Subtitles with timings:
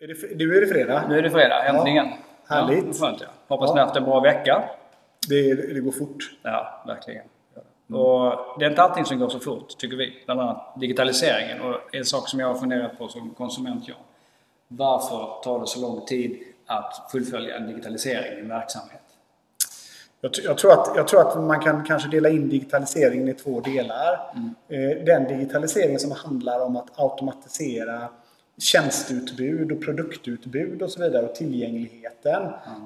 [0.00, 1.04] Är det, nu är det fredag.
[1.08, 2.06] Nu är det fredag, äntligen.
[2.48, 2.84] Ja, härligt.
[2.86, 3.26] Ja, skönt, ja.
[3.48, 3.74] Hoppas Ja.
[3.74, 4.64] ni har haft en bra vecka.
[5.28, 6.16] Det, det går fort.
[6.42, 7.24] Ja, verkligen.
[7.92, 10.22] Och det är inte allting som går så fort, tycker vi.
[10.26, 11.60] Bland annat digitaliseringen.
[11.60, 13.96] Och en sak som jag har funderat på som konsument, jag.
[14.68, 19.00] Varför tar det så lång tid att fullfölja en digitalisering i en verksamhet?
[20.20, 23.60] Jag, jag, tror att, jag tror att man kan kanske dela in digitaliseringen i två
[23.60, 24.12] delar.
[24.68, 28.08] Eh, Den digitalisering som handlar om att automatisera
[28.58, 32.42] tjänsteutbud och produktutbud och så vidare och tillgängligheten.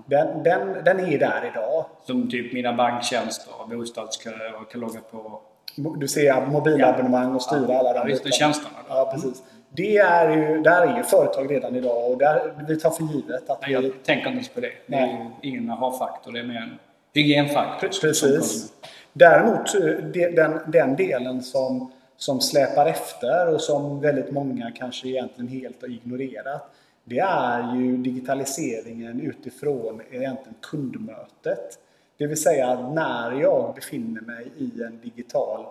[0.06, 1.84] Den, den, den är där idag.
[2.06, 5.41] Som typ mina banktjänster och bostadsköer och kan logga på...
[5.77, 8.95] Du ser mobilabonnemang och styra alla Ja, de visst, tjänsterna då.
[8.95, 9.42] Ja, precis.
[9.73, 13.50] Det är ju, där är ju företag redan idag och där, vi tar för givet
[13.50, 13.87] att Nej, vi...
[13.87, 14.73] jag tänker inte ens på det.
[14.87, 16.33] Det är ju ingen aha-faktor.
[16.33, 16.78] Det är mer en
[17.14, 17.89] hygienfaktor.
[18.00, 18.73] Precis.
[19.12, 19.80] Däremot eh,
[20.12, 25.83] de- den, den delen som, som släpar efter och som väldigt många kanske egentligen helt
[25.83, 26.70] har ignorerat.
[27.05, 31.78] Det är ju digitaliseringen utifrån egentligen kundmötet.
[32.19, 35.67] Det vill säga när jag befinner mig i en digital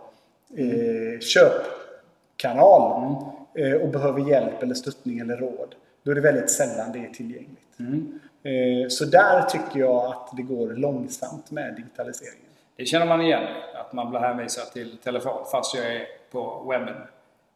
[0.55, 3.15] eh, köpkanal
[3.53, 5.75] eh, och behöver hjälp eller stöttning eller råd.
[6.03, 7.79] Då är det väldigt sällan det är tillgängligt.
[8.43, 12.45] Eh, så där tycker jag att det går långsamt med digitaliseringen.
[12.75, 16.95] Det känner man igen, att man blir hänvisad till telefon fast jag är på webben.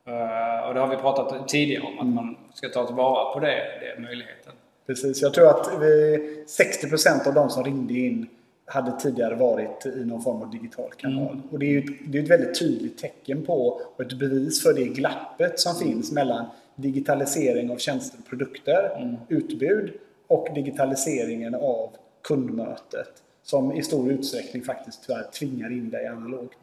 [0.06, 3.56] Eh, och det har vi pratat tidigare om, att man ska ta tillvara på det,
[3.82, 4.54] det möjligheten.
[4.88, 8.28] Precis, jag tror att vi, 60% av de som ringde in
[8.66, 11.42] hade tidigare varit i någon form av digital kanal.
[11.52, 14.64] Och det är ju ett, det är ett väldigt tydligt tecken på och ett bevis
[14.64, 19.94] för det glappet som finns mellan digitalisering av tjänster och produkter, utbud
[20.28, 21.90] och digitaliseringen av
[22.24, 23.10] kundmötet.
[23.44, 26.58] Som i stor utsträckning faktiskt tyvärr tvingar in dig analogt.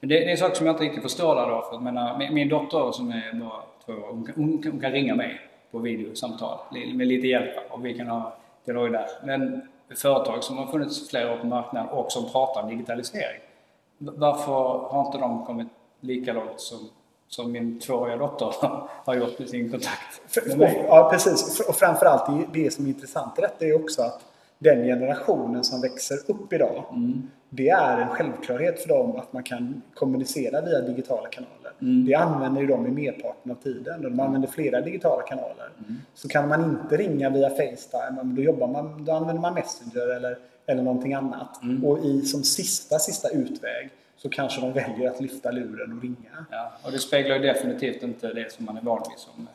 [0.00, 1.62] Men det, det är en sak som jag inte riktigt förstår där då.
[1.62, 4.92] För jag menar, min, dotter som är bara två år, hon, kan- hon, hon kan
[4.92, 6.58] ringa mig på videosamtal
[6.94, 8.32] med lite hjälp och vi kan ha
[8.64, 9.06] dialog där.
[9.24, 9.62] Men
[9.96, 13.40] företag som har funnits flera år på marknaden och som pratar digitalisering.
[13.98, 14.52] v- Varför
[14.90, 15.68] har inte de kommit
[16.00, 16.78] lika långt som,
[17.28, 18.54] som min tvååriga dotter
[19.04, 20.84] har gjort med sin kontakt med mig?
[20.88, 21.68] ja, precis.
[21.68, 24.20] Och framförallt det som är intressant i detta är också att
[24.60, 26.84] den generationen som växer upp idag,
[27.50, 31.72] det är en självklarhet för dem att man kan kommunicera via digitala kanaler.
[32.06, 34.02] Det använder ju de i merparten av tiden.
[34.02, 35.70] De använder flera digitala kanaler.
[36.14, 40.38] Så kan man inte ringa via Facetime, då, jobbar man, då använder man Messenger eller,
[40.66, 41.60] eller någonting annat.
[41.84, 46.46] Och i, som sista, sista utväg så kanske de väljer att lyfta luren och ringa.
[46.50, 49.48] Ja, och det speglar ju definitivt inte det som man är van vid som,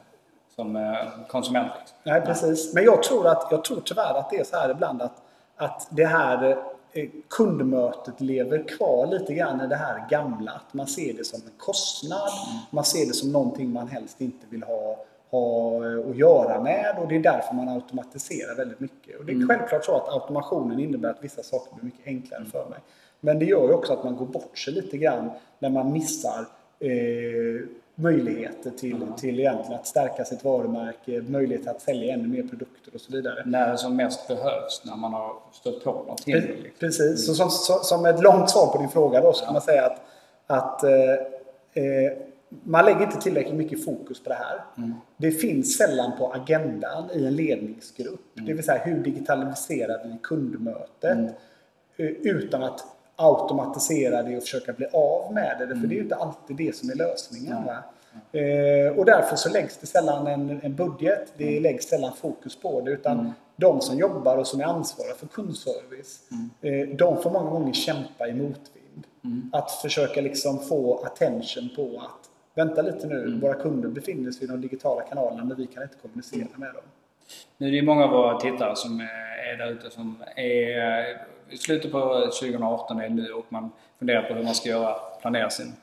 [0.56, 1.72] som eh, konsument.
[1.80, 1.98] Liksom.
[2.04, 2.74] Nej, precis.
[2.74, 5.22] Men jag tror, att, jag tror tyvärr att det är så här ibland att,
[5.56, 6.50] att det här
[6.94, 10.52] eh, kundmötet lever kvar lite grann i det här gamla.
[10.52, 12.30] Att man ser det som en kostnad.
[12.70, 16.96] Man ser det som någonting man helst inte vill ha, ha eh, att göra med
[17.02, 19.20] och det är därför man automatiserar väldigt mycket.
[19.20, 22.70] Och det är självklart så att automationen innebär att vissa saker blir mycket enklare för
[22.70, 22.80] mig.
[23.20, 26.46] Men det gör ju också att man går bort sig lite grann när man missar
[26.80, 32.96] eh, möjligheter till, till egentligen att stärka sitt varumärke, möjligheter att sälja ännu mer produkter
[32.96, 33.44] och så vidare.
[33.46, 36.48] När det som mest behövs, när man har stött på något hinder.
[36.48, 36.80] Liksom.
[36.80, 39.62] Precis, så som, som, som ett långt svar på din fråga då så kan man
[39.62, 40.02] säga att,
[40.48, 41.14] att eh,
[41.84, 42.14] eh,
[42.64, 44.64] man lägger inte tillräckligt mycket fokus på det här.
[45.18, 48.22] Det finns sällan på agendan i en ledningsgrupp.
[48.34, 51.18] Det vill säga hur digitaliserar vi kundmötet
[51.98, 52.86] eh, utan att
[53.16, 55.68] automatisera det och försöka bli av med det.
[55.68, 57.66] För det är ju inte alltid det som är lösningen.
[57.66, 57.84] Va?
[58.32, 61.34] Eh, och därför så läggs det sällan en, en budget.
[61.38, 62.92] Det läggs sällan fokus på det.
[62.92, 66.20] Utan de som jobbar och som är ansvariga för kundservice.
[66.62, 69.08] Eh, de får många gånger kämpa i motvind.
[69.52, 73.40] Att försöka liksom få attention på att vänta lite nu.
[73.42, 76.84] Våra kunder befinner sig i de digitala kanalerna men vi kan inte kommunicera med dem.
[77.58, 81.26] Nu är det ju många av våra tittare som eh, är där ute som är
[81.60, 85.74] slutet på 2018 är nu och man funderar på hur man ska göra, planera sin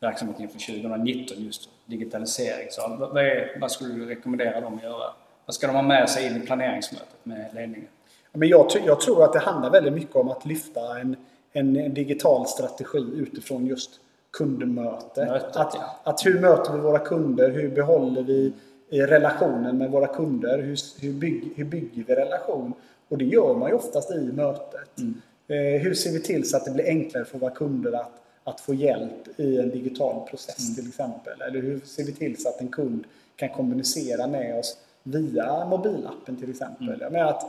[0.00, 2.66] verksamhet inför 2019 just digitalisering.
[2.70, 5.12] Så vad, är, vad skulle du rekommendera dem att göra?
[5.46, 7.88] Vad ska de ha med sig in i planeringsmötet med ledningen?
[8.32, 11.16] Men jag, jag tror att det handlar väldigt mycket om att lyfta en,
[11.52, 13.90] en digital strategi utifrån just
[14.30, 15.28] kundmötet.
[15.28, 16.00] Mötet, att, ja.
[16.04, 17.50] att hur möter vi våra kunder?
[17.50, 18.52] Hur behåller vi
[18.88, 20.58] i relationen med våra kunder?
[20.58, 22.72] Hur, hur, bygg, hur bygger vi relation?
[23.08, 24.98] Och det gör man ju oftast i mötet.
[24.98, 25.20] Mm.
[25.48, 28.12] Eh, hur ser vi till så att det blir enklare för våra kunder att,
[28.44, 30.74] att få hjälp i en digital process Mm.
[30.74, 31.42] till exempel?
[31.42, 33.04] Eller hur ser vi till så att en kund
[33.36, 36.88] kan kommunicera med oss via mobilappen till exempel?
[36.88, 37.00] Mm.
[37.00, 37.44] Jag menar att,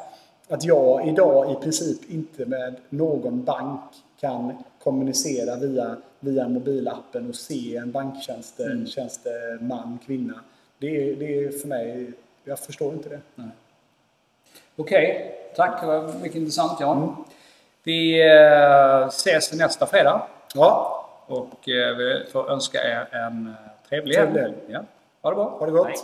[0.47, 3.81] att jag idag i princip inte med någon bank
[4.19, 4.53] kan
[4.83, 10.39] kommunicera via, via mobilappen och se en banktjänsteman, kvinna.
[10.79, 12.11] Det det är för mig
[12.43, 13.19] Jag förstår inte det.
[14.75, 15.81] Okej, tack.
[15.81, 17.25] Det var mycket intressant Jan.
[17.83, 20.21] Vi eh, ses nästa fredag.
[20.55, 20.95] Ja,
[21.27, 24.53] Och eh, vi får önska er en eh, trevlig helg.
[24.67, 24.79] Ja.
[25.21, 25.57] Ha det bra.
[25.59, 25.87] ha det gott.
[25.87, 25.95] Hej.